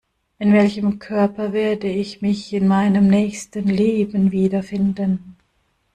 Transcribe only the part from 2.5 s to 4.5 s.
in meinem nächsten Leben